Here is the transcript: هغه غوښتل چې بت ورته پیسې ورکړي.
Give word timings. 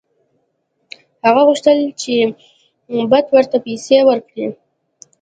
هغه 1.25 1.41
غوښتل 1.47 1.77
چې 2.01 2.13
بت 3.11 3.25
ورته 3.31 3.57
پیسې 3.65 3.97
ورکړي. 4.09 4.45